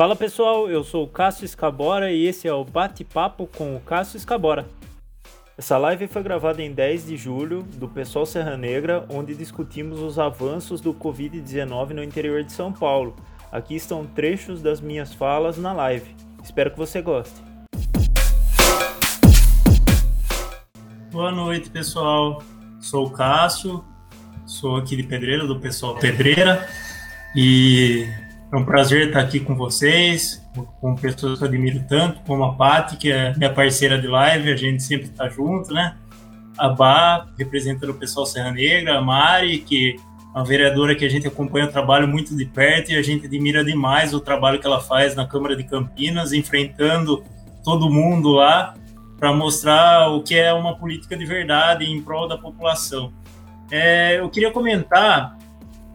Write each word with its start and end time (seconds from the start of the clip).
Fala 0.00 0.16
pessoal, 0.16 0.66
eu 0.70 0.82
sou 0.82 1.04
o 1.04 1.06
Cássio 1.06 1.44
Escabora 1.44 2.10
e 2.10 2.24
esse 2.24 2.48
é 2.48 2.54
o 2.54 2.64
Bate-Papo 2.64 3.46
com 3.46 3.76
o 3.76 3.80
Cássio 3.80 4.16
Escabora. 4.16 4.66
Essa 5.58 5.76
live 5.76 6.08
foi 6.08 6.22
gravada 6.22 6.62
em 6.62 6.72
10 6.72 7.08
de 7.08 7.18
julho 7.18 7.62
do 7.74 7.86
Pessoal 7.86 8.24
Serra 8.24 8.56
Negra, 8.56 9.04
onde 9.10 9.34
discutimos 9.34 10.00
os 10.00 10.18
avanços 10.18 10.80
do 10.80 10.94
Covid-19 10.94 11.90
no 11.90 12.02
interior 12.02 12.42
de 12.42 12.50
São 12.50 12.72
Paulo. 12.72 13.14
Aqui 13.52 13.76
estão 13.76 14.06
trechos 14.06 14.62
das 14.62 14.80
minhas 14.80 15.12
falas 15.12 15.58
na 15.58 15.74
live. 15.74 16.16
Espero 16.42 16.70
que 16.70 16.78
você 16.78 17.02
goste. 17.02 17.38
Boa 21.12 21.30
noite, 21.30 21.68
pessoal. 21.68 22.42
Sou 22.80 23.08
o 23.08 23.10
Cássio, 23.10 23.84
sou 24.46 24.76
aqui 24.76 24.96
de 24.96 25.02
Pedreira, 25.02 25.46
do 25.46 25.60
Pessoal 25.60 25.94
Pedreira, 25.96 26.66
e 27.36 28.08
é 28.52 28.56
um 28.56 28.64
prazer 28.64 29.08
estar 29.08 29.20
aqui 29.20 29.38
com 29.38 29.54
vocês, 29.54 30.44
com 30.80 30.96
pessoas 30.96 31.38
que 31.38 31.44
eu 31.44 31.48
admiro 31.48 31.84
tanto, 31.88 32.20
como 32.26 32.42
a 32.42 32.54
Paty, 32.54 32.96
que 32.96 33.12
é 33.12 33.32
minha 33.36 33.52
parceira 33.52 33.96
de 33.96 34.08
live, 34.08 34.52
a 34.52 34.56
gente 34.56 34.82
sempre 34.82 35.06
está 35.06 35.28
junto, 35.28 35.72
né? 35.72 35.96
A 36.58 36.68
Bá, 36.68 37.28
representando 37.38 37.90
o 37.90 37.94
pessoal 37.94 38.26
Serra 38.26 38.50
Negra, 38.50 38.98
a 38.98 39.00
Mari, 39.00 39.58
que 39.58 39.96
é 40.34 40.38
uma 40.38 40.44
vereadora 40.44 40.96
que 40.96 41.04
a 41.04 41.08
gente 41.08 41.28
acompanha 41.28 41.66
o 41.66 41.72
trabalho 41.72 42.08
muito 42.08 42.36
de 42.36 42.44
perto 42.44 42.90
e 42.90 42.96
a 42.96 43.02
gente 43.02 43.26
admira 43.26 43.64
demais 43.64 44.12
o 44.12 44.20
trabalho 44.20 44.58
que 44.58 44.66
ela 44.66 44.80
faz 44.80 45.14
na 45.14 45.26
Câmara 45.26 45.54
de 45.54 45.62
Campinas, 45.62 46.32
enfrentando 46.32 47.24
todo 47.64 47.88
mundo 47.88 48.32
lá 48.32 48.74
para 49.16 49.32
mostrar 49.32 50.08
o 50.08 50.22
que 50.22 50.34
é 50.34 50.52
uma 50.52 50.76
política 50.76 51.16
de 51.16 51.24
verdade 51.24 51.84
em 51.84 52.02
prol 52.02 52.26
da 52.26 52.36
população. 52.36 53.12
É, 53.70 54.18
eu 54.18 54.28
queria 54.28 54.50
comentar 54.50 55.38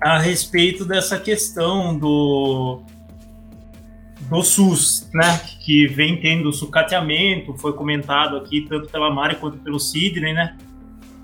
a 0.01 0.19
respeito 0.19 0.85
dessa 0.85 1.17
questão 1.19 1.97
do, 1.97 2.81
do 4.29 4.43
SUS, 4.43 5.09
né, 5.13 5.39
que 5.63 5.87
vem 5.87 6.19
tendo 6.19 6.51
sucateamento, 6.51 7.55
foi 7.57 7.73
comentado 7.73 8.37
aqui 8.37 8.61
tanto 8.67 8.89
pela 8.89 9.09
Mari 9.09 9.35
quanto 9.35 9.57
pelo 9.57 9.79
Sidney, 9.79 10.33
né, 10.33 10.57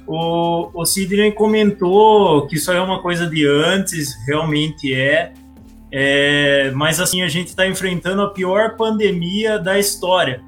o, 0.08 0.70
o 0.74 0.86
Sidney 0.86 1.32
comentou 1.32 2.48
que 2.48 2.56
isso 2.56 2.72
é 2.72 2.82
uma 2.82 3.02
coisa 3.02 3.28
de 3.28 3.46
antes, 3.46 4.16
realmente 4.26 4.94
é, 4.94 5.34
é 5.92 6.72
mas 6.72 7.00
assim, 7.00 7.22
a 7.22 7.28
gente 7.28 7.48
está 7.48 7.68
enfrentando 7.68 8.22
a 8.22 8.30
pior 8.30 8.76
pandemia 8.76 9.60
da 9.60 9.78
história, 9.80 10.44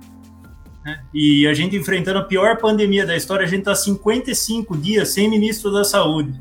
né, 0.83 1.01
e 1.13 1.47
a 1.47 1.53
gente 1.53 1.75
enfrentando 1.75 2.19
a 2.19 2.23
pior 2.23 2.57
pandemia 2.57 3.05
da 3.05 3.15
história, 3.15 3.45
a 3.45 3.49
gente 3.49 3.59
está 3.59 3.75
55 3.75 4.75
dias 4.77 5.09
sem 5.09 5.29
ministro 5.29 5.71
da 5.71 5.83
saúde, 5.83 6.39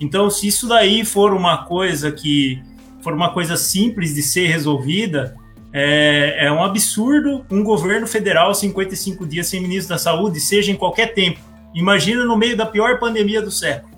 então, 0.00 0.28
se 0.28 0.46
isso 0.46 0.68
daí 0.68 1.04
for 1.04 1.32
uma 1.32 1.64
coisa 1.64 2.10
que 2.10 2.62
for 3.00 3.12
uma 3.12 3.32
coisa 3.32 3.56
simples 3.56 4.14
de 4.14 4.22
ser 4.22 4.46
resolvida, 4.46 5.36
é, 5.72 6.46
é 6.46 6.52
um 6.52 6.62
absurdo 6.62 7.44
um 7.50 7.62
governo 7.62 8.06
federal 8.06 8.54
55 8.54 9.26
dias 9.26 9.46
sem 9.46 9.60
ministro 9.60 9.94
da 9.94 9.98
saúde, 9.98 10.40
seja 10.40 10.70
em 10.72 10.76
qualquer 10.76 11.14
tempo. 11.14 11.40
Imagina 11.74 12.24
no 12.24 12.36
meio 12.36 12.56
da 12.56 12.64
pior 12.64 12.98
pandemia 12.98 13.42
do 13.42 13.50
século. 13.50 13.92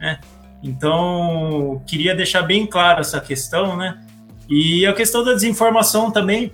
Né? 0.00 0.18
Então, 0.62 1.82
queria 1.86 2.14
deixar 2.14 2.42
bem 2.42 2.66
claro 2.66 3.00
essa 3.00 3.20
questão, 3.20 3.76
né? 3.76 4.00
E 4.48 4.86
a 4.86 4.94
questão 4.94 5.24
da 5.24 5.34
desinformação 5.34 6.10
também 6.10 6.52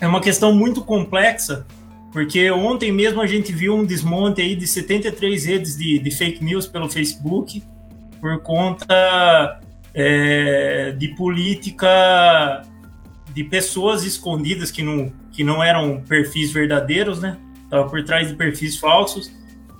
é 0.00 0.06
uma 0.06 0.20
questão 0.20 0.52
muito 0.52 0.82
complexa, 0.82 1.66
porque 2.12 2.50
ontem 2.50 2.90
mesmo 2.90 3.20
a 3.20 3.26
gente 3.26 3.52
viu 3.52 3.76
um 3.76 3.84
desmonte 3.84 4.40
aí 4.40 4.56
de 4.56 4.66
73 4.66 5.44
redes 5.44 5.76
de, 5.76 5.98
de 5.98 6.10
fake 6.10 6.42
news 6.42 6.66
pelo 6.66 6.88
Facebook, 6.88 7.62
por 8.20 8.40
conta 8.40 9.60
é, 9.94 10.92
de 10.92 11.08
política 11.08 12.62
de 13.32 13.44
pessoas 13.44 14.04
escondidas 14.04 14.70
que 14.70 14.82
não, 14.82 15.12
que 15.32 15.44
não 15.44 15.62
eram 15.62 16.02
perfis 16.02 16.52
verdadeiros, 16.52 17.20
né? 17.20 17.36
Estava 17.64 17.88
por 17.88 18.02
trás 18.02 18.28
de 18.28 18.34
perfis 18.34 18.78
falsos. 18.78 19.30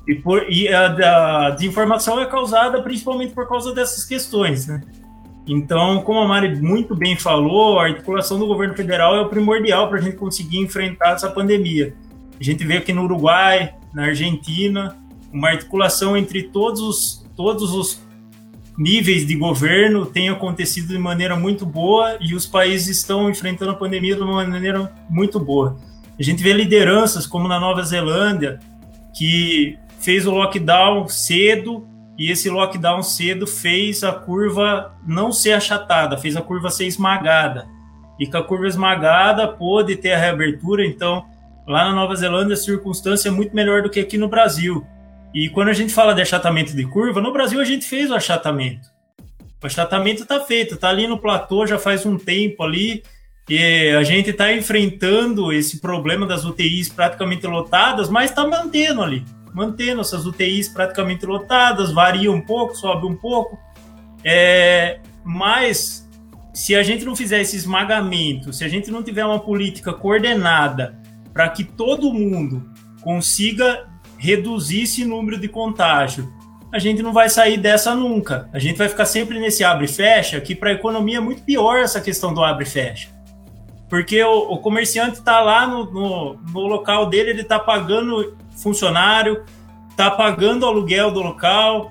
E, 0.07 0.15
por, 0.15 0.47
e 0.49 0.69
a, 0.69 1.47
a 1.47 1.51
desinformação 1.51 2.21
é 2.21 2.27
causada 2.27 2.81
principalmente 2.83 3.35
por 3.35 3.49
causa 3.49 3.75
dessas 3.75 4.05
questões, 4.05 4.67
né? 4.67 4.83
Então, 5.47 6.03
como 6.03 6.21
a 6.21 6.29
Mari 6.29 6.61
muito 6.61 6.95
bem 6.95 7.17
falou, 7.17 7.79
a 7.79 7.85
articulação 7.85 8.39
do 8.39 8.47
governo 8.47 8.75
federal 8.75 9.17
é 9.17 9.21
o 9.21 9.29
primordial 9.29 9.89
para 9.89 9.99
a 9.99 10.03
gente 10.03 10.17
conseguir 10.17 10.59
enfrentar 10.59 11.15
essa 11.15 11.31
pandemia. 11.31 11.95
A 12.39 12.45
gente 12.45 12.65
vê 12.65 12.77
aqui 12.77 12.93
no 12.93 13.05
Uruguai, 13.05 13.75
na 13.95 14.05
Argentina, 14.05 14.97
uma 15.33 15.49
articulação 15.49 16.17
entre 16.17 16.45
todos 16.45 16.81
os, 16.81 17.27
todos 17.35 17.73
os 17.73 18.01
níveis 18.79 19.27
de 19.27 19.35
governo 19.35 20.07
têm 20.07 20.29
acontecido 20.29 20.89
de 20.89 20.99
maneira 20.99 21.35
muito 21.35 21.67
boa 21.67 22.17
e 22.21 22.33
os 22.33 22.47
países 22.47 22.99
estão 22.99 23.29
enfrentando 23.29 23.73
a 23.73 23.75
pandemia 23.75 24.15
de 24.15 24.23
uma 24.23 24.47
maneira 24.47 24.93
muito 25.11 25.41
boa. 25.41 25.77
A 26.17 26.23
gente 26.23 26.43
vê 26.43 26.53
lideranças 26.53 27.27
como 27.27 27.49
na 27.49 27.59
Nova 27.59 27.83
Zelândia, 27.83 28.61
que 29.13 29.77
fez 29.99 30.27
o 30.27 30.31
lockdown 30.31 31.09
cedo 31.09 31.89
e 32.17 32.31
esse 32.31 32.49
lockdown 32.49 33.03
cedo 33.03 33.49
fez 33.49 34.05
a 34.05 34.13
curva 34.13 34.95
não 35.05 35.33
ser 35.33 35.53
achatada, 35.53 36.17
fez 36.17 36.37
a 36.37 36.41
curva 36.41 36.71
ser 36.71 36.87
esmagada. 36.87 37.67
E 38.19 38.27
com 38.27 38.37
a 38.37 38.45
curva 38.45 38.69
esmagada 38.69 39.49
pôde 39.49 39.97
ter 39.97 40.13
a 40.13 40.19
reabertura, 40.19 40.87
então 40.87 41.25
lá 41.67 41.85
na 41.85 41.95
Nova 41.95 42.15
Zelândia 42.15 42.55
a 42.55 42.57
circunstância 42.57 43.29
é 43.29 43.33
muito 43.33 43.55
melhor 43.55 43.83
do 43.83 43.91
que 43.91 43.99
aqui 43.99 44.17
no 44.17 44.29
Brasil. 44.29 44.87
E 45.35 45.49
quando 45.51 45.69
a 45.69 45.73
gente 45.73 45.93
fala 45.93 46.15
de 46.15 46.23
achatamento 46.23 46.75
de 46.75 46.85
curva, 46.87 47.21
no 47.21 47.33
Brasil 47.33 47.61
a 47.61 47.65
gente 47.65 47.85
fez 47.85 48.11
o 48.11 48.15
achatamento. 48.15 48.89
O 49.63 49.67
achatamento 49.67 50.23
está 50.23 50.41
feito, 50.41 50.75
está 50.75 50.89
ali 50.89 51.07
no 51.07 51.19
platô 51.19 51.67
já 51.67 51.79
faz 51.79 52.07
um 52.07 52.17
tempo 52.17 52.63
ali, 52.63 53.03
e 53.49 53.95
a 53.99 54.03
gente 54.03 54.31
está 54.31 54.53
enfrentando 54.53 55.53
esse 55.53 55.81
problema 55.81 56.27
das 56.27 56.45
UTIs 56.45 56.89
praticamente 56.89 57.47
lotadas, 57.47 58.11
mas 58.11 58.31
está 58.31 58.47
mantendo 58.47 59.03
ali, 59.03 59.25
mantendo 59.55 60.03
essas 60.03 60.27
UTIs 60.27 60.69
praticamente 60.69 61.25
lotadas, 61.25 61.91
varia 61.91 62.31
um 62.31 62.41
pouco, 62.41 62.77
sobe 62.77 63.07
um 63.07 63.17
pouco. 63.17 63.59
É, 64.23 65.01
mas 65.25 66.07
se 66.53 66.75
a 66.75 66.83
gente 66.83 67.05
não 67.05 67.17
fizer 67.17 67.41
esse 67.41 67.57
esmagamento, 67.57 68.53
se 68.53 68.65
a 68.65 68.69
gente 68.69 68.91
não 68.91 69.03
tiver 69.03 69.25
uma 69.25 69.41
política 69.41 69.93
coordenada 69.93 70.99
para 71.33 71.49
que 71.49 71.65
todo 71.65 72.13
mundo 72.13 72.71
consiga 73.01 73.89
reduzir 74.19 74.83
esse 74.83 75.05
número 75.05 75.39
de 75.39 75.49
contágio, 75.49 76.33
a 76.71 76.79
gente 76.79 77.03
não 77.03 77.13
vai 77.13 77.29
sair 77.29 77.57
dessa 77.57 77.95
nunca. 77.95 78.49
A 78.53 78.59
gente 78.59 78.77
vai 78.77 78.89
ficar 78.89 79.07
sempre 79.07 79.39
nesse 79.39 79.65
abre 79.65 79.87
e 79.87 79.89
fecha, 79.89 80.41
que 80.41 80.55
para 80.55 80.71
a 80.71 80.75
economia 80.75 81.19
é 81.19 81.21
muito 81.21 81.43
pior 81.43 81.79
essa 81.79 82.01
questão 82.01 82.35
do 82.35 82.43
abre 82.45 82.65
e 82.65 82.69
fecha. 82.69 83.09
Porque 83.89 84.23
o, 84.23 84.53
o 84.53 84.59
comerciante 84.59 85.19
está 85.19 85.41
lá 85.41 85.67
no, 85.67 85.91
no, 85.91 86.35
no, 86.35 86.61
local 86.67 87.07
dele, 87.07 87.31
ele 87.31 87.41
está 87.41 87.59
pagando 87.59 88.37
funcionário, 88.57 89.45
está 89.89 90.11
pagando 90.11 90.67
aluguel 90.67 91.11
do 91.11 91.21
local, 91.21 91.91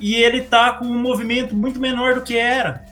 e 0.00 0.16
ele 0.16 0.38
está 0.38 0.72
com 0.72 0.84
um 0.84 0.98
movimento 0.98 1.54
muito 1.54 1.78
menor 1.78 2.14
do 2.14 2.22
que 2.22 2.36
era. 2.36 2.84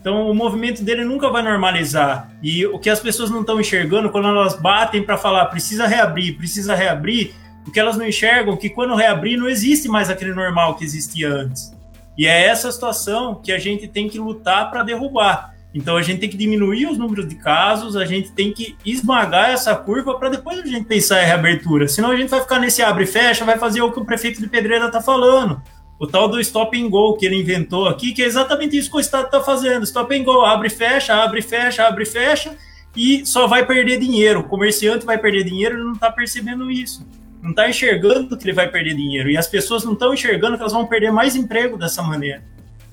Então 0.00 0.28
o 0.28 0.34
movimento 0.34 0.82
dele 0.82 1.04
nunca 1.04 1.30
vai 1.30 1.42
normalizar. 1.42 2.30
E 2.42 2.66
o 2.66 2.78
que 2.78 2.90
as 2.90 2.98
pessoas 2.98 3.30
não 3.30 3.42
estão 3.42 3.60
enxergando 3.60 4.10
quando 4.10 4.26
elas 4.26 4.54
batem 4.58 5.02
para 5.02 5.18
falar 5.18 5.46
precisa 5.46 5.86
reabrir, 5.86 6.36
precisa 6.36 6.74
reabrir, 6.74 7.34
porque 7.64 7.78
elas 7.78 7.96
não 7.96 8.06
enxergam 8.06 8.56
que 8.56 8.68
quando 8.68 8.94
reabrir 8.94 9.38
não 9.38 9.48
existe 9.48 9.88
mais 9.88 10.10
aquele 10.10 10.34
normal 10.34 10.74
que 10.74 10.84
existia 10.84 11.28
antes. 11.28 11.72
E 12.16 12.26
é 12.26 12.46
essa 12.46 12.70
situação 12.70 13.36
que 13.36 13.52
a 13.52 13.58
gente 13.58 13.88
tem 13.88 14.08
que 14.08 14.18
lutar 14.18 14.70
para 14.70 14.82
derrubar. 14.82 15.52
Então 15.74 15.96
a 15.96 16.02
gente 16.02 16.20
tem 16.20 16.28
que 16.28 16.36
diminuir 16.36 16.86
os 16.86 16.98
números 16.98 17.26
de 17.26 17.34
casos, 17.36 17.96
a 17.96 18.04
gente 18.04 18.30
tem 18.32 18.52
que 18.52 18.76
esmagar 18.84 19.50
essa 19.50 19.74
curva 19.74 20.18
para 20.18 20.28
depois 20.28 20.58
a 20.58 20.66
gente 20.66 20.84
pensar 20.84 21.22
em 21.22 21.26
reabertura. 21.26 21.88
Senão 21.88 22.10
a 22.10 22.16
gente 22.16 22.28
vai 22.28 22.40
ficar 22.40 22.58
nesse 22.58 22.82
abre 22.82 23.04
e 23.04 23.06
fecha, 23.06 23.44
vai 23.44 23.58
fazer 23.58 23.80
o 23.80 23.90
que 23.90 23.98
o 23.98 24.04
prefeito 24.04 24.40
de 24.40 24.48
Pedreira 24.48 24.86
está 24.86 25.00
falando. 25.00 25.62
O 25.98 26.06
tal 26.06 26.28
do 26.28 26.38
stop 26.40 26.78
and 26.78 26.90
go 26.90 27.16
que 27.16 27.24
ele 27.24 27.40
inventou 27.40 27.88
aqui, 27.88 28.12
que 28.12 28.22
é 28.22 28.26
exatamente 28.26 28.76
isso 28.76 28.90
que 28.90 28.96
o 28.96 29.00
Estado 29.00 29.26
está 29.26 29.40
fazendo. 29.40 29.84
Stop 29.84 30.14
and 30.14 30.24
go, 30.24 30.44
abre 30.44 30.66
e 30.66 30.70
fecha, 30.70 31.14
abre 31.14 31.38
e 31.38 31.42
fecha, 31.42 31.86
abre 31.86 32.02
e 32.02 32.06
fecha, 32.06 32.56
e 32.94 33.24
só 33.24 33.46
vai 33.46 33.64
perder 33.64 33.98
dinheiro. 33.98 34.40
O 34.40 34.44
comerciante 34.44 35.06
vai 35.06 35.16
perder 35.16 35.44
dinheiro 35.44 35.78
e 35.78 35.82
não 35.82 35.92
está 35.92 36.10
percebendo 36.10 36.70
isso 36.70 37.06
não 37.42 37.50
está 37.50 37.68
enxergando 37.68 38.36
que 38.38 38.44
ele 38.44 38.52
vai 38.52 38.68
perder 38.68 38.94
dinheiro 38.94 39.28
e 39.28 39.36
as 39.36 39.48
pessoas 39.48 39.84
não 39.84 39.94
estão 39.94 40.14
enxergando 40.14 40.56
que 40.56 40.62
elas 40.62 40.72
vão 40.72 40.86
perder 40.86 41.10
mais 41.10 41.34
emprego 41.34 41.76
dessa 41.76 42.00
maneira. 42.00 42.44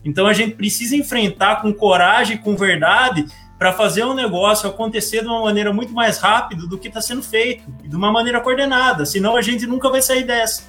Então 0.03 0.25
a 0.25 0.33
gente 0.33 0.55
precisa 0.55 0.95
enfrentar 0.95 1.61
com 1.61 1.71
coragem, 1.71 2.37
com 2.37 2.55
verdade, 2.55 3.25
para 3.59 3.71
fazer 3.71 4.05
um 4.05 4.13
negócio 4.13 4.67
acontecer 4.67 5.21
de 5.21 5.27
uma 5.27 5.41
maneira 5.41 5.71
muito 5.71 5.93
mais 5.93 6.17
rápida 6.17 6.65
do 6.65 6.77
que 6.77 6.87
está 6.87 6.99
sendo 6.99 7.21
feito 7.21 7.63
e 7.83 7.87
de 7.87 7.95
uma 7.95 8.11
maneira 8.11 8.41
coordenada. 8.41 9.05
Senão 9.05 9.35
a 9.35 9.41
gente 9.41 9.67
nunca 9.67 9.89
vai 9.89 10.01
sair 10.01 10.23
dessa. 10.23 10.63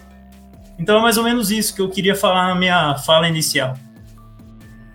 Então 0.78 0.98
é 0.98 1.00
mais 1.00 1.16
ou 1.16 1.24
menos 1.24 1.50
isso 1.50 1.74
que 1.74 1.80
eu 1.80 1.88
queria 1.88 2.14
falar 2.14 2.48
na 2.48 2.54
minha 2.54 2.96
fala 2.98 3.28
inicial. 3.28 3.74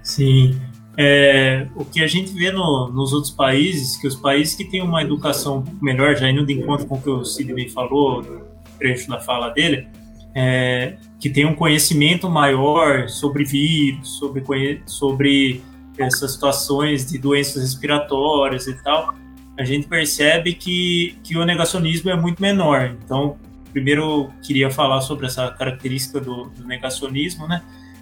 Sim. 0.04 0.62
É, 0.98 1.68
o 1.76 1.84
que 1.84 2.04
a 2.04 2.08
gente 2.08 2.32
vê 2.32 2.52
no, 2.52 2.90
nos 2.90 3.14
outros 3.14 3.32
países, 3.32 3.98
que 3.98 4.08
os 4.08 4.16
países 4.16 4.56
que 4.56 4.66
têm 4.66 4.82
uma 4.82 5.02
educação 5.02 5.64
melhor, 5.82 6.16
já 6.16 6.30
indo 6.30 6.46
de 6.46 6.54
encontro 6.54 6.86
com 6.86 6.96
o 6.96 7.02
que 7.02 7.10
o 7.10 7.26
Sidney 7.26 7.70
falou, 7.70 8.46
trecho 8.78 9.10
da 9.10 9.20
fala 9.20 9.50
dele, 9.50 9.88
é, 10.34 10.98
que 11.20 11.30
tem 11.30 11.46
um 11.46 11.56
conhecimento 11.56 12.30
maior 12.30 13.08
sobre 13.08 13.44
vírus, 13.44 14.18
sobre, 14.18 14.82
sobre 14.86 15.62
essas 15.98 16.34
situações 16.34 17.06
de 17.10 17.18
doenças 17.18 17.62
respiratórias 17.62 18.68
e 18.68 18.74
tal, 18.84 19.16
a 19.58 19.64
gente 19.64 19.88
percebe 19.88 20.54
que, 20.54 21.18
que 21.24 21.38
o 21.38 21.46
negacionismo 21.46 22.10
é 22.10 22.16
muito 22.16 22.42
menor. 22.42 22.96
Então, 23.04 23.38
primeiro 23.72 24.02
eu 24.02 24.32
queria 24.42 24.70
falar 24.70 25.02
sobre 25.02 25.26
essa 25.26 25.50
característica 25.52 26.20
do, 26.20 26.46
do 26.50 26.68
negacionismo, 26.68 27.48
né? 27.48 27.62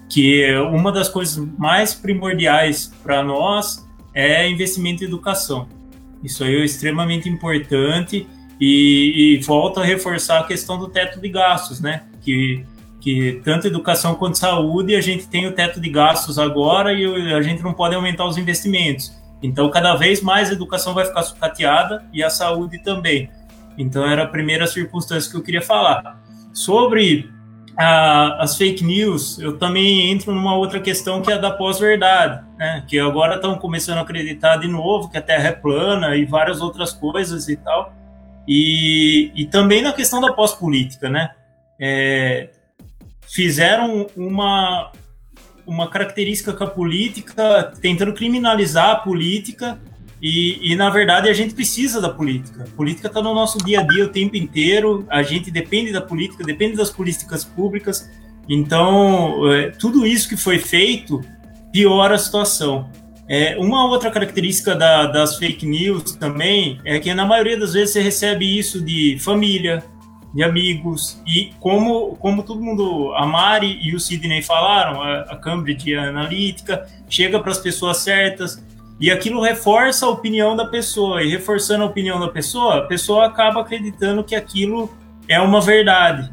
Que 0.10 0.54
uma 0.72 0.92
das 0.92 1.10
coisas 1.10 1.48
mais 1.58 1.94
primordiais 1.94 2.94
para 3.04 3.24
nós 3.24 3.88
é 4.14 4.48
investimento 4.50 5.04
em 5.04 5.08
educação. 5.08 5.68
Isso 6.24 6.44
aí 6.44 6.56
é 6.56 6.66
extremamente 6.66 7.28
importante 7.28 8.28
e, 8.60 9.36
e 9.36 9.44
volta 9.44 9.82
a 9.82 9.84
reforçar 9.84 10.40
a 10.40 10.44
questão 10.44 10.78
do 10.78 10.88
teto 10.88 11.20
de 11.20 11.30
gastos, 11.30 11.80
né? 11.80 12.04
Que 12.22 12.66
que 13.04 13.42
tanto 13.44 13.68
educação 13.68 14.16
quanto 14.16 14.38
saúde 14.38 14.96
a 14.96 15.02
gente 15.02 15.28
tem 15.28 15.46
o 15.46 15.52
teto 15.52 15.82
de 15.82 15.90
gastos 15.90 16.40
agora 16.40 16.94
e 16.94 17.34
a 17.34 17.42
gente 17.42 17.62
não 17.62 17.74
pode 17.74 17.94
aumentar 17.94 18.26
os 18.26 18.38
investimentos. 18.38 19.14
Então, 19.42 19.70
cada 19.70 19.94
vez 19.96 20.22
mais 20.22 20.50
a 20.50 20.54
educação 20.54 20.94
vai 20.94 21.04
ficar 21.04 21.22
sucateada 21.24 22.06
e 22.14 22.24
a 22.24 22.30
saúde 22.30 22.82
também. 22.82 23.30
Então, 23.78 24.10
era 24.10 24.24
a 24.24 24.28
primeira 24.28 24.66
circunstância 24.66 25.30
que 25.30 25.36
eu 25.36 25.42
queria 25.42 25.62
falar. 25.62 26.18
Sobre 26.54 27.30
a, 27.76 28.42
as 28.42 28.56
fake 28.56 28.86
news, 28.86 29.38
eu 29.38 29.58
também 29.58 30.10
entro 30.10 30.34
numa 30.34 30.56
outra 30.56 30.80
questão 30.80 31.22
que 31.22 31.30
é 31.30 31.36
a 31.36 31.38
da 31.38 31.52
pós-verdade, 31.52 32.42
né? 32.58 32.86
que 32.88 32.98
agora 32.98 33.36
estão 33.36 33.56
começando 33.56 33.98
a 33.98 34.02
acreditar 34.02 34.56
de 34.56 34.68
novo 34.70 35.10
que 35.10 35.18
a 35.18 35.22
Terra 35.22 35.50
é 35.50 35.52
plana 35.52 36.16
e 36.16 36.24
várias 36.24 36.62
outras 36.62 36.94
coisas 36.94 37.50
e 37.50 37.58
tal. 37.58 37.94
E, 38.48 39.31
e 39.36 39.45
também 39.45 39.81
na 39.81 39.94
questão 39.94 40.19
da 40.19 40.34
pós-política, 40.34 41.10
né? 41.10 41.31
É, 41.80 42.50
fizeram 43.28 44.07
uma, 44.16 44.92
uma 45.66 45.90
característica 45.90 46.54
com 46.54 46.63
a 46.63 46.69
política, 46.69 47.74
tentando 47.81 48.13
criminalizar 48.13 48.90
a 48.92 48.95
política, 48.98 49.80
e, 50.22 50.72
e, 50.72 50.75
na 50.75 50.90
verdade 50.90 51.28
a 51.28 51.34
gente 51.34 51.54
precisa 51.54 52.00
da 52.00 52.10
política. 52.10 52.63
A 52.63 52.75
política 52.78 53.07
está 53.07 53.22
no 53.22 53.34
nosso 53.34 53.57
dia 53.57 53.81
a 53.81 53.84
dia 53.84 54.06
o 54.06 54.10
tempo 54.10 54.38
inteiro, 54.38 55.06
a 55.10 55.22
gente 55.22 55.51
depende 55.51 55.92
da 55.92 56.01
política, 56.01 56.44
depende 56.45 56.78
das 56.78 56.90
políticas 56.90 57.44
públicas, 57.44 58.10
então 58.48 59.51
é, 59.51 59.72
tudo 59.72 60.06
isso 60.06 60.30
que 60.30 60.38
foi 60.38 60.60
feito 60.60 61.22
piora 61.74 62.16
a 62.16 62.18
situação. 62.18 62.90
É, 63.28 63.56
uma 63.58 63.86
outra 63.86 64.12
característica 64.12 64.75
da, 64.75 65.08
das 65.08 65.38
fake 65.38 65.66
news 65.66 66.16
também 66.16 66.80
é 66.84 67.00
que 67.00 67.14
na 67.14 67.25
maioria 67.25 67.58
das 67.58 67.74
vezes 67.74 67.94
você 67.94 68.02
recebe 68.02 68.58
isso 68.58 68.81
de 68.84 69.18
família, 69.20 69.84
de 70.34 70.44
amigos. 70.44 71.22
E 71.25 71.52
como, 71.60 72.16
como 72.18 72.44
todo 72.44 72.62
mundo, 72.62 73.14
a 73.16 73.25
Mari 73.25 73.80
e 73.81 73.96
o 73.96 74.00
Sidney 74.00 74.42
falaram, 74.42 75.02
a, 75.02 75.22
a 75.22 75.38
Cambridge 75.38 75.96
Analytica 75.96 76.86
chega 77.10 77.40
para 77.40 77.52
as 77.52 77.60
pessoas 77.60 77.98
certas 77.98 78.64
e 79.00 79.10
aquilo 79.10 79.42
reforça 79.42 80.06
a 80.06 80.10
opinião 80.10 80.56
da 80.56 80.66
pessoa. 80.66 81.24
E 81.24 81.30
reforçando 81.30 81.84
a 81.84 81.88
opinião 81.88 82.19
da 82.19 82.28
pessoa, 82.28 82.80
a 82.80 82.81
pessoa 82.81 83.26
acaba 83.26 83.62
acreditando 83.62 84.24
que 84.24 84.36
aquilo 84.36 84.92
é 85.28 85.40
uma 85.40 85.62
verdade. 85.62 86.31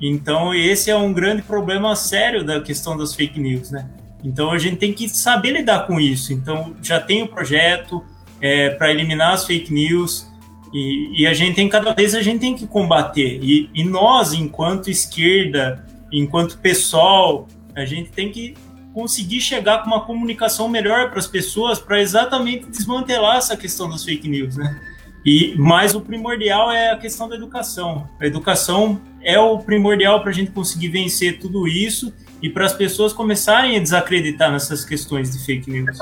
Então, 0.00 0.52
esse 0.52 0.90
é 0.90 0.96
um 0.96 1.12
grande 1.12 1.42
problema 1.42 1.94
sério 1.94 2.44
da 2.44 2.60
questão 2.60 2.96
das 2.96 3.14
fake 3.14 3.38
news, 3.38 3.70
né? 3.70 3.88
Então, 4.22 4.50
a 4.50 4.58
gente 4.58 4.76
tem 4.76 4.92
que 4.92 5.08
saber 5.08 5.52
lidar 5.52 5.86
com 5.86 6.00
isso. 6.00 6.32
Então, 6.32 6.74
já 6.82 7.00
tem 7.00 7.22
o 7.22 7.28
projeto 7.28 8.04
é, 8.40 8.70
para 8.70 8.90
eliminar 8.90 9.32
as 9.32 9.44
fake 9.44 9.72
news. 9.72 10.30
E, 10.72 11.22
e, 11.22 11.26
a 11.26 11.34
gente 11.34 11.56
tem, 11.56 11.68
cada 11.68 11.92
vez 11.92 12.14
a 12.14 12.22
gente 12.22 12.40
tem 12.40 12.56
que 12.56 12.66
combater. 12.66 13.38
E, 13.42 13.70
e 13.74 13.84
nós, 13.84 14.32
enquanto 14.32 14.88
esquerda, 14.88 15.84
enquanto 16.12 16.58
pessoal, 16.58 17.46
a 17.74 17.84
gente 17.84 18.10
tem 18.10 18.30
que 18.30 18.54
conseguir 18.92 19.40
chegar 19.40 19.78
com 19.78 19.86
uma 19.88 20.00
comunicação 20.00 20.68
melhor 20.68 21.10
para 21.10 21.18
as 21.18 21.26
pessoas 21.26 21.78
para 21.78 22.00
exatamente 22.00 22.66
desmantelar 22.66 23.36
essa 23.36 23.56
questão 23.56 23.88
das 23.88 24.04
fake 24.04 24.28
news, 24.28 24.56
né? 24.56 24.80
E 25.24 25.54
mais 25.56 25.94
o 25.94 26.00
primordial 26.00 26.70
é 26.70 26.90
a 26.90 26.96
questão 26.96 27.28
da 27.28 27.36
educação. 27.36 28.08
A 28.20 28.26
educação 28.26 29.00
é 29.22 29.38
o 29.38 29.58
primordial 29.58 30.20
para 30.20 30.30
a 30.30 30.34
gente 30.34 30.50
conseguir 30.50 30.88
vencer 30.88 31.38
tudo 31.38 31.66
isso 31.66 32.12
e 32.42 32.50
para 32.50 32.66
as 32.66 32.72
pessoas 32.72 33.12
começarem 33.12 33.76
a 33.76 33.80
desacreditar 33.80 34.50
nessas 34.50 34.84
questões 34.84 35.32
de 35.32 35.44
fake 35.44 35.70
news. 35.70 35.96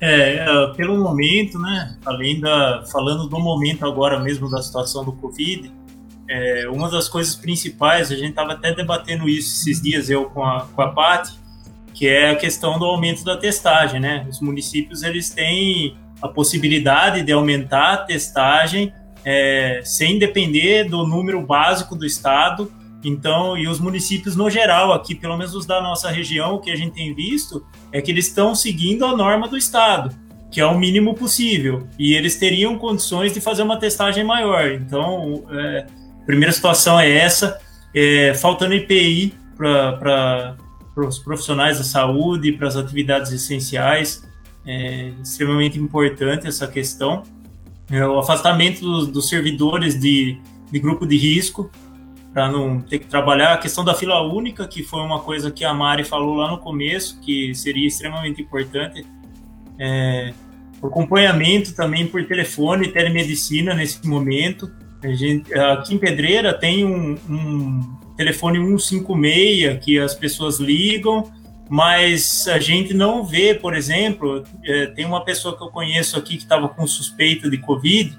É, 0.00 0.36
é, 0.36 0.66
pelo 0.76 0.96
momento, 0.96 1.58
né, 1.58 1.96
além 2.06 2.40
da, 2.40 2.84
falando 2.90 3.28
do 3.28 3.38
momento 3.38 3.84
agora 3.84 4.18
mesmo 4.18 4.50
da 4.50 4.62
situação 4.62 5.04
do 5.04 5.12
Covid, 5.12 5.70
é, 6.26 6.68
uma 6.70 6.88
das 6.88 7.08
coisas 7.08 7.34
principais, 7.34 8.10
a 8.10 8.14
gente 8.14 8.30
estava 8.30 8.52
até 8.52 8.72
debatendo 8.72 9.28
isso 9.28 9.60
esses 9.60 9.82
dias, 9.82 10.08
eu 10.08 10.24
com 10.26 10.42
a, 10.42 10.66
com 10.74 10.80
a 10.80 10.88
Paty, 10.92 11.38
que 11.92 12.06
é 12.06 12.30
a 12.30 12.36
questão 12.36 12.78
do 12.78 12.84
aumento 12.86 13.24
da 13.24 13.36
testagem, 13.36 14.00
né? 14.00 14.26
Os 14.30 14.40
municípios, 14.40 15.02
eles 15.02 15.28
têm 15.30 15.96
a 16.22 16.28
possibilidade 16.28 17.22
de 17.22 17.32
aumentar 17.32 17.92
a 17.92 17.96
testagem 17.98 18.92
é, 19.24 19.80
sem 19.84 20.18
depender 20.18 20.84
do 20.84 21.06
número 21.06 21.40
básico 21.42 21.94
do 21.94 22.06
estado, 22.06 22.70
então, 23.04 23.56
e 23.56 23.66
os 23.66 23.80
municípios 23.80 24.36
no 24.36 24.50
geral, 24.50 24.92
aqui, 24.92 25.14
pelo 25.14 25.36
menos 25.36 25.54
os 25.54 25.64
da 25.64 25.80
nossa 25.80 26.10
região, 26.10 26.54
o 26.54 26.58
que 26.60 26.70
a 26.70 26.76
gente 26.76 26.92
tem 26.92 27.14
visto 27.14 27.64
é 27.90 28.00
que 28.00 28.10
eles 28.10 28.26
estão 28.26 28.54
seguindo 28.54 29.04
a 29.04 29.16
norma 29.16 29.48
do 29.48 29.56
Estado, 29.56 30.14
que 30.50 30.60
é 30.60 30.66
o 30.66 30.78
mínimo 30.78 31.14
possível. 31.14 31.88
E 31.98 32.14
eles 32.14 32.36
teriam 32.36 32.76
condições 32.76 33.32
de 33.32 33.40
fazer 33.40 33.62
uma 33.62 33.78
testagem 33.78 34.22
maior. 34.22 34.70
Então, 34.72 35.44
é, 35.50 35.86
a 36.22 36.26
primeira 36.26 36.52
situação 36.52 37.00
é 37.00 37.10
essa, 37.10 37.58
é, 37.94 38.34
faltando 38.34 38.74
IPI 38.74 39.34
para 39.56 40.56
os 40.96 41.18
profissionais 41.18 41.78
da 41.78 41.84
saúde, 41.84 42.52
para 42.52 42.68
as 42.68 42.76
atividades 42.76 43.32
essenciais. 43.32 44.28
É 44.66 45.12
extremamente 45.22 45.78
importante 45.78 46.46
essa 46.46 46.66
questão. 46.66 47.22
É, 47.90 48.06
o 48.06 48.18
afastamento 48.18 48.80
dos, 48.80 49.08
dos 49.08 49.28
servidores 49.28 49.98
de, 49.98 50.38
de 50.70 50.78
grupo 50.78 51.06
de 51.06 51.16
risco, 51.16 51.70
para 52.32 52.50
não 52.50 52.80
ter 52.80 53.00
que 53.00 53.06
trabalhar. 53.06 53.54
A 53.54 53.58
questão 53.58 53.84
da 53.84 53.94
fila 53.94 54.22
única, 54.22 54.66
que 54.66 54.82
foi 54.82 55.00
uma 55.00 55.20
coisa 55.20 55.50
que 55.50 55.64
a 55.64 55.74
Mari 55.74 56.04
falou 56.04 56.36
lá 56.36 56.50
no 56.50 56.58
começo, 56.58 57.20
que 57.20 57.54
seria 57.54 57.88
extremamente 57.88 58.40
importante. 58.40 59.04
É, 59.78 60.32
acompanhamento 60.82 61.74
também 61.74 62.06
por 62.06 62.24
telefone, 62.24 62.88
telemedicina 62.88 63.74
nesse 63.74 64.06
momento. 64.06 64.70
A 65.02 65.12
gente, 65.12 65.52
aqui 65.54 65.94
em 65.94 65.98
Pedreira 65.98 66.54
tem 66.54 66.84
um, 66.84 67.18
um 67.28 67.96
telefone 68.16 68.58
156 68.58 69.82
que 69.82 69.98
as 69.98 70.14
pessoas 70.14 70.60
ligam, 70.60 71.30
mas 71.70 72.48
a 72.48 72.58
gente 72.58 72.92
não 72.92 73.22
vê, 73.22 73.54
por 73.54 73.76
exemplo, 73.76 74.42
é, 74.64 74.86
tem 74.86 75.06
uma 75.06 75.24
pessoa 75.24 75.56
que 75.56 75.62
eu 75.62 75.68
conheço 75.68 76.18
aqui 76.18 76.36
que 76.36 76.42
estava 76.42 76.68
com 76.68 76.84
suspeita 76.84 77.48
de 77.48 77.58
Covid, 77.58 78.18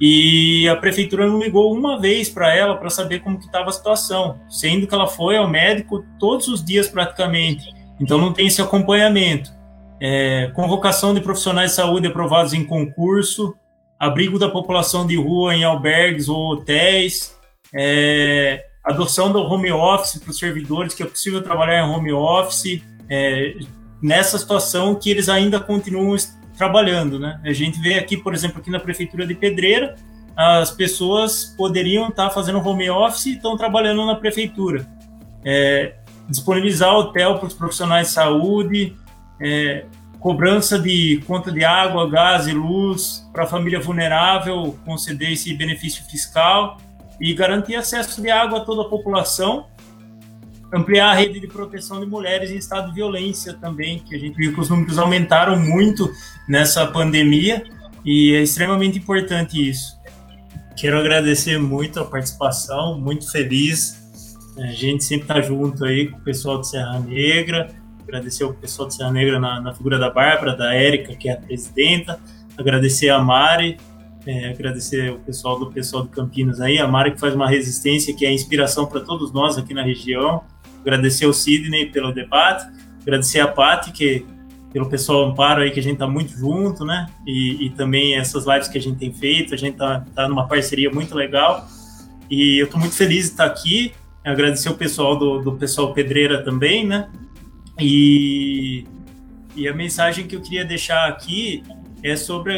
e 0.00 0.68
a 0.68 0.76
prefeitura 0.76 1.26
não 1.26 1.40
ligou 1.40 1.74
uma 1.74 2.00
vez 2.00 2.28
para 2.28 2.54
ela 2.54 2.76
para 2.76 2.88
saber 2.90 3.18
como 3.18 3.40
que 3.40 3.46
estava 3.46 3.70
a 3.70 3.72
situação, 3.72 4.38
sendo 4.48 4.86
que 4.86 4.94
ela 4.94 5.08
foi 5.08 5.36
ao 5.36 5.48
médico 5.48 6.04
todos 6.20 6.46
os 6.46 6.64
dias 6.64 6.86
praticamente. 6.86 7.64
Então 8.00 8.18
não 8.18 8.32
tem 8.32 8.46
esse 8.46 8.62
acompanhamento. 8.62 9.50
É, 10.00 10.52
convocação 10.54 11.12
de 11.12 11.20
profissionais 11.20 11.70
de 11.70 11.76
saúde 11.76 12.06
aprovados 12.06 12.52
em 12.52 12.64
concurso, 12.64 13.56
abrigo 13.98 14.38
da 14.38 14.48
população 14.48 15.04
de 15.06 15.16
rua 15.16 15.56
em 15.56 15.64
albergues 15.64 16.28
ou 16.28 16.52
hotéis, 16.52 17.36
é, 17.74 18.64
adoção 18.84 19.32
do 19.32 19.38
home 19.38 19.70
office 19.70 20.18
para 20.18 20.30
os 20.30 20.38
servidores, 20.38 20.94
que 20.94 21.02
é 21.02 21.06
possível 21.06 21.40
trabalhar 21.42 21.86
em 21.86 21.88
home 21.88 22.12
office, 22.12 22.82
é, 23.14 23.56
nessa 24.00 24.38
situação 24.38 24.94
que 24.94 25.10
eles 25.10 25.28
ainda 25.28 25.60
continuam 25.60 26.16
trabalhando, 26.56 27.18
né? 27.18 27.38
A 27.44 27.52
gente 27.52 27.78
vê 27.78 27.98
aqui, 27.98 28.16
por 28.16 28.32
exemplo, 28.32 28.58
aqui 28.58 28.70
na 28.70 28.80
prefeitura 28.80 29.26
de 29.26 29.34
Pedreira, 29.34 29.96
as 30.34 30.70
pessoas 30.70 31.54
poderiam 31.58 32.08
estar 32.08 32.30
fazendo 32.30 32.66
home 32.66 32.88
office 32.88 33.26
e 33.26 33.34
estão 33.34 33.54
trabalhando 33.54 34.06
na 34.06 34.14
prefeitura. 34.14 34.88
É, 35.44 35.96
disponibilizar 36.26 36.94
hotel 36.94 37.38
para 37.38 37.48
os 37.48 37.52
profissionais 37.52 38.06
de 38.08 38.14
saúde, 38.14 38.96
é, 39.38 39.84
cobrança 40.18 40.78
de 40.78 41.22
conta 41.26 41.52
de 41.52 41.62
água, 41.62 42.08
gás 42.08 42.46
e 42.46 42.52
luz 42.52 43.28
para 43.30 43.44
a 43.44 43.46
família 43.46 43.78
vulnerável, 43.78 44.78
conceder 44.86 45.32
esse 45.32 45.52
benefício 45.52 46.02
fiscal 46.04 46.78
e 47.20 47.34
garantir 47.34 47.74
acesso 47.74 48.22
de 48.22 48.30
água 48.30 48.60
a 48.60 48.64
toda 48.64 48.82
a 48.82 48.88
população 48.88 49.66
ampliar 50.72 51.10
a 51.10 51.14
rede 51.14 51.38
de 51.38 51.46
proteção 51.46 52.00
de 52.00 52.06
mulheres 52.06 52.50
em 52.50 52.56
estado 52.56 52.88
de 52.88 52.94
violência 52.94 53.52
também, 53.52 53.98
que 53.98 54.14
a 54.14 54.18
gente 54.18 54.34
viu 54.34 54.54
que 54.54 54.60
os 54.60 54.70
números 54.70 54.98
aumentaram 54.98 55.58
muito 55.58 56.10
nessa 56.48 56.86
pandemia 56.86 57.62
e 58.04 58.34
é 58.34 58.42
extremamente 58.42 58.98
importante 58.98 59.68
isso. 59.68 60.00
Quero 60.76 60.98
agradecer 60.98 61.58
muito 61.58 62.00
a 62.00 62.04
participação, 62.04 62.98
muito 62.98 63.30
feliz. 63.30 64.00
A 64.58 64.66
gente 64.68 65.04
sempre 65.04 65.24
está 65.24 65.40
junto 65.40 65.84
aí 65.84 66.08
com 66.08 66.16
o 66.16 66.20
pessoal 66.22 66.60
de 66.60 66.68
Serra 66.68 66.98
Negra. 67.00 67.68
Agradecer 68.02 68.44
o 68.44 68.54
pessoal 68.54 68.88
de 68.88 68.94
Serra 68.94 69.12
Negra 69.12 69.38
na, 69.38 69.60
na 69.60 69.74
figura 69.74 69.98
da 69.98 70.10
Bárbara, 70.10 70.56
da 70.56 70.74
Érica, 70.74 71.14
que 71.14 71.28
é 71.28 71.32
a 71.32 71.36
presidenta. 71.36 72.18
Agradecer 72.56 73.10
a 73.10 73.18
Mari, 73.18 73.76
é, 74.26 74.48
agradecer 74.48 75.12
o 75.12 75.18
pessoal 75.18 75.58
do 75.58 75.70
pessoal 75.70 76.04
de 76.04 76.08
Campinas 76.08 76.60
aí, 76.60 76.78
a 76.78 76.88
Mari 76.88 77.12
que 77.12 77.20
faz 77.20 77.34
uma 77.34 77.48
resistência 77.48 78.14
que 78.14 78.24
é 78.24 78.32
inspiração 78.32 78.86
para 78.86 79.00
todos 79.00 79.32
nós 79.32 79.58
aqui 79.58 79.74
na 79.74 79.82
região 79.82 80.42
agradecer 80.82 81.24
ao 81.24 81.32
Sidney 81.32 81.86
pelo 81.86 82.12
debate 82.12 82.66
Agradecer 83.02 83.40
a 83.40 83.48
Paty, 83.48 83.92
que 83.92 84.24
pelo 84.72 84.88
pessoal 84.88 85.28
Amparo 85.28 85.60
aí, 85.60 85.70
que 85.70 85.80
a 85.80 85.82
gente 85.82 85.98
tá 85.98 86.08
muito 86.08 86.32
junto, 86.32 86.84
né? 86.84 87.06
E, 87.26 87.66
e 87.66 87.70
também 87.70 88.14
essas 88.14 88.46
lives 88.46 88.68
que 88.68 88.78
a 88.78 88.80
gente 88.80 88.98
tem 88.98 89.12
feito, 89.12 89.52
a 89.52 89.56
gente 89.56 89.76
tá, 89.76 90.04
tá 90.14 90.28
numa 90.28 90.46
parceria 90.46 90.90
muito 90.90 91.14
legal. 91.14 91.66
E 92.30 92.58
eu 92.58 92.70
tô 92.70 92.78
muito 92.78 92.94
feliz 92.94 93.26
de 93.26 93.32
estar 93.32 93.44
aqui. 93.44 93.92
Agradecer 94.24 94.70
o 94.70 94.74
pessoal 94.74 95.18
do, 95.18 95.40
do 95.40 95.52
pessoal 95.52 95.92
Pedreira 95.92 96.42
também, 96.42 96.86
né? 96.86 97.10
E, 97.78 98.84
e 99.56 99.68
a 99.68 99.74
mensagem 99.74 100.26
que 100.26 100.36
eu 100.36 100.40
queria 100.40 100.64
deixar 100.64 101.08
aqui 101.08 101.62
é 102.02 102.16
sobre 102.16 102.54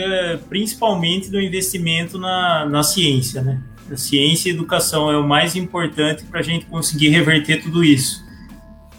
principalmente 0.49 1.31
do 1.31 1.40
investimento 1.40 2.19
na, 2.19 2.66
na 2.66 2.83
ciência, 2.83 3.43
né? 3.43 3.62
Ciência 3.96 4.48
e 4.48 4.52
educação 4.52 5.10
é 5.10 5.16
o 5.16 5.26
mais 5.26 5.54
importante 5.56 6.24
para 6.24 6.40
a 6.40 6.42
gente 6.42 6.66
conseguir 6.66 7.08
reverter 7.08 7.62
tudo 7.62 7.84
isso, 7.84 8.24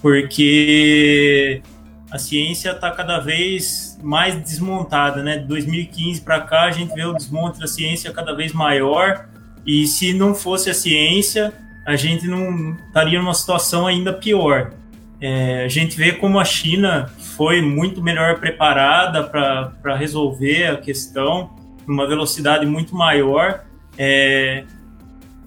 porque 0.01 1.61
a 2.11 2.17
ciência 2.17 2.71
está 2.71 2.91
cada 2.91 3.19
vez 3.19 3.97
mais 4.01 4.35
desmontada, 4.35 5.23
né? 5.23 5.37
De 5.37 5.45
2015 5.47 6.21
para 6.21 6.41
cá 6.41 6.63
a 6.63 6.71
gente 6.71 6.93
vê 6.93 7.03
o 7.03 7.13
desmonte 7.13 7.59
da 7.59 7.67
ciência 7.67 8.11
cada 8.11 8.33
vez 8.33 8.53
maior 8.53 9.27
e 9.65 9.87
se 9.87 10.13
não 10.13 10.35
fosse 10.35 10.69
a 10.69 10.73
ciência 10.73 11.51
a 11.85 11.95
gente 11.95 12.27
não 12.27 12.75
estaria 12.87 13.19
numa 13.19 13.33
situação 13.33 13.85
ainda 13.85 14.11
pior. 14.11 14.71
É, 15.21 15.63
a 15.63 15.67
gente 15.67 15.95
vê 15.95 16.11
como 16.11 16.39
a 16.39 16.45
China 16.45 17.11
foi 17.35 17.61
muito 17.61 18.01
melhor 18.01 18.39
preparada 18.39 19.23
para 19.23 19.95
resolver 19.95 20.67
a 20.67 20.77
questão 20.77 21.55
numa 21.87 22.07
velocidade 22.07 22.65
muito 22.65 22.95
maior. 22.95 23.63
É, 23.97 24.65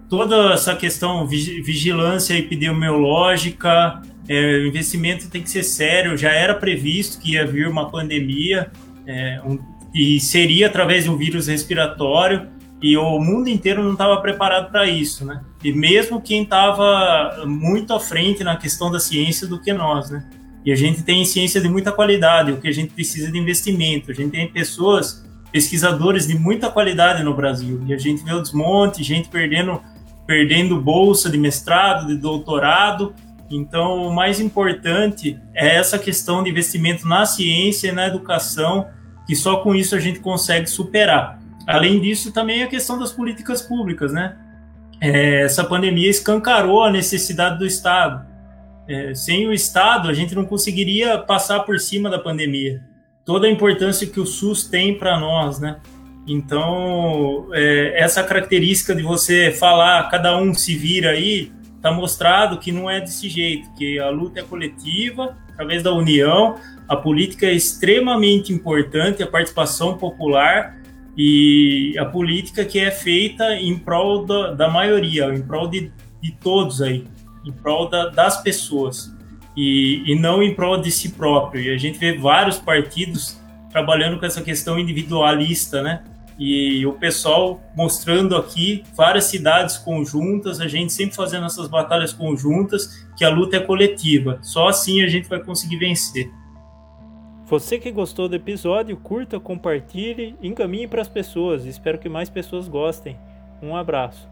toda 0.08 0.52
essa 0.54 0.74
questão 0.74 1.26
vigilância 1.26 2.34
epidemiológica, 2.34 4.00
é, 4.28 4.58
o 4.58 4.66
investimento 4.66 5.28
tem 5.28 5.42
que 5.42 5.50
ser 5.50 5.62
sério. 5.62 6.16
Já 6.16 6.30
era 6.30 6.54
previsto 6.54 7.20
que 7.20 7.32
ia 7.32 7.46
vir 7.46 7.68
uma 7.68 7.90
pandemia 7.90 8.70
é, 9.06 9.40
um, 9.44 9.58
e 9.94 10.20
seria 10.20 10.66
através 10.66 11.04
de 11.04 11.10
um 11.10 11.16
vírus 11.16 11.46
respiratório 11.46 12.48
e 12.80 12.96
o 12.96 13.18
mundo 13.18 13.48
inteiro 13.48 13.82
não 13.82 13.92
estava 13.92 14.20
preparado 14.20 14.70
para 14.70 14.86
isso, 14.86 15.24
né? 15.24 15.40
E 15.64 15.72
mesmo 15.72 16.20
quem 16.20 16.44
estava 16.44 17.44
muito 17.44 17.92
à 17.92 17.98
frente 17.98 18.44
na 18.44 18.56
questão 18.56 18.90
da 18.90 19.00
ciência 19.00 19.48
do 19.48 19.60
que 19.60 19.72
nós, 19.72 20.10
né? 20.10 20.24
E 20.64 20.70
a 20.70 20.76
gente 20.76 21.02
tem 21.02 21.24
ciência 21.24 21.60
de 21.60 21.68
muita 21.68 21.90
qualidade, 21.90 22.52
o 22.52 22.58
que 22.58 22.68
a 22.68 22.72
gente 22.72 22.92
precisa 22.92 23.32
de 23.32 23.38
investimento. 23.38 24.10
A 24.10 24.14
gente 24.14 24.30
tem 24.30 24.46
pessoas, 24.46 25.24
pesquisadores 25.50 26.26
de 26.26 26.38
muita 26.38 26.70
qualidade 26.70 27.22
no 27.24 27.34
Brasil. 27.34 27.82
E 27.86 27.94
a 27.94 27.98
gente 27.98 28.22
vê 28.22 28.32
o 28.32 28.40
desmonte, 28.40 29.02
gente 29.02 29.28
perdendo, 29.28 29.80
perdendo 30.28 30.78
bolsa 30.78 31.30
de 31.30 31.38
mestrado, 31.38 32.06
de 32.06 32.14
doutorado. 32.14 33.14
Então, 33.50 34.06
o 34.06 34.14
mais 34.14 34.38
importante 34.38 35.40
é 35.54 35.76
essa 35.76 35.98
questão 35.98 36.42
de 36.42 36.50
investimento 36.50 37.08
na 37.08 37.24
ciência 37.24 37.88
e 37.88 37.92
na 37.92 38.06
educação, 38.06 38.86
que 39.26 39.34
só 39.34 39.56
com 39.56 39.74
isso 39.74 39.96
a 39.96 39.98
gente 39.98 40.20
consegue 40.20 40.66
superar. 40.66 41.40
Além 41.66 41.98
disso, 41.98 42.30
também 42.30 42.62
a 42.62 42.66
questão 42.66 42.98
das 42.98 43.10
políticas 43.10 43.62
públicas, 43.62 44.12
né? 44.12 44.36
É, 45.00 45.44
essa 45.44 45.64
pandemia 45.64 46.10
escancarou 46.10 46.82
a 46.82 46.92
necessidade 46.92 47.58
do 47.58 47.64
Estado. 47.64 48.26
É, 48.86 49.14
sem 49.14 49.48
o 49.48 49.52
Estado, 49.52 50.10
a 50.10 50.12
gente 50.12 50.34
não 50.34 50.44
conseguiria 50.44 51.16
passar 51.16 51.60
por 51.60 51.80
cima 51.80 52.10
da 52.10 52.18
pandemia. 52.18 52.82
Toda 53.24 53.46
a 53.46 53.50
importância 53.50 54.06
que 54.06 54.20
o 54.20 54.26
SUS 54.26 54.64
tem 54.64 54.98
para 54.98 55.18
nós, 55.18 55.58
né? 55.58 55.78
Então, 56.28 57.48
é, 57.52 57.94
essa 58.02 58.22
característica 58.22 58.94
de 58.94 59.02
você 59.02 59.50
falar, 59.50 60.10
cada 60.10 60.36
um 60.36 60.52
se 60.52 60.76
vira 60.76 61.10
aí, 61.10 61.50
está 61.76 61.90
mostrado 61.90 62.58
que 62.58 62.70
não 62.70 62.90
é 62.90 63.00
desse 63.00 63.30
jeito, 63.30 63.68
que 63.74 63.98
a 63.98 64.10
luta 64.10 64.40
é 64.40 64.42
coletiva, 64.42 65.36
através 65.52 65.82
da 65.82 65.92
união, 65.92 66.56
a 66.86 66.96
política 66.96 67.46
é 67.46 67.54
extremamente 67.54 68.52
importante, 68.52 69.22
a 69.22 69.26
participação 69.26 69.96
popular, 69.96 70.78
e 71.20 71.98
a 71.98 72.04
política 72.04 72.64
que 72.64 72.78
é 72.78 72.92
feita 72.92 73.56
em 73.56 73.76
prol 73.76 74.24
da, 74.24 74.52
da 74.52 74.68
maioria, 74.68 75.24
em 75.34 75.42
prol 75.42 75.66
de, 75.66 75.90
de 76.22 76.30
todos 76.30 76.80
aí, 76.80 77.04
em 77.44 77.50
prol 77.50 77.88
da, 77.88 78.10
das 78.10 78.40
pessoas 78.40 79.12
e, 79.56 80.04
e 80.06 80.14
não 80.14 80.40
em 80.40 80.54
prol 80.54 80.80
de 80.80 80.92
si 80.92 81.08
próprio. 81.08 81.62
E 81.62 81.74
a 81.74 81.76
gente 81.76 81.98
vê 81.98 82.16
vários 82.16 82.58
partidos 82.58 83.36
trabalhando 83.72 84.20
com 84.20 84.26
essa 84.26 84.42
questão 84.42 84.78
individualista, 84.78 85.82
né? 85.82 86.04
E 86.38 86.86
o 86.86 86.92
pessoal 86.92 87.60
mostrando 87.74 88.36
aqui 88.36 88.84
várias 88.94 89.24
cidades 89.24 89.76
conjuntas, 89.76 90.60
a 90.60 90.68
gente 90.68 90.92
sempre 90.92 91.16
fazendo 91.16 91.46
essas 91.46 91.66
batalhas 91.66 92.12
conjuntas, 92.12 93.06
que 93.16 93.24
a 93.24 93.28
luta 93.28 93.56
é 93.56 93.60
coletiva. 93.60 94.38
Só 94.40 94.68
assim 94.68 95.02
a 95.02 95.08
gente 95.08 95.28
vai 95.28 95.42
conseguir 95.42 95.78
vencer. 95.78 96.30
Você 97.46 97.78
que 97.78 97.90
gostou 97.90 98.28
do 98.28 98.36
episódio, 98.36 98.96
curta, 98.96 99.40
compartilhe, 99.40 100.36
encaminhe 100.42 100.86
para 100.86 101.00
as 101.00 101.08
pessoas. 101.08 101.64
Espero 101.64 101.98
que 101.98 102.08
mais 102.08 102.28
pessoas 102.28 102.68
gostem. 102.68 103.16
Um 103.62 103.74
abraço. 103.74 104.28